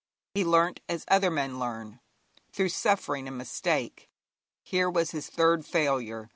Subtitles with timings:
[0.33, 1.99] He learnt as other men learn,
[2.51, 4.09] through suffering and mistake.
[4.63, 6.27] Here was his third failure.